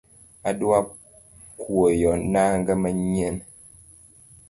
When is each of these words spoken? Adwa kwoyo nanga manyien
Adwa 0.49 0.79
kwoyo 1.59 2.11
nanga 2.31 2.71
manyien 2.81 3.35